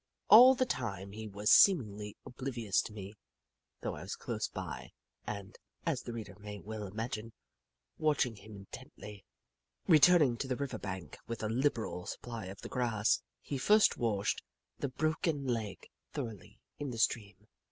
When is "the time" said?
0.55-1.11